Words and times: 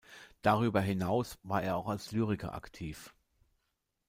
Darüber 0.41 0.81
hinaus 0.81 1.37
war 1.43 1.61
er 1.61 1.77
auch 1.77 1.87
als 1.87 2.11
Lyriker 2.11 2.55
aktiv. 2.55 3.13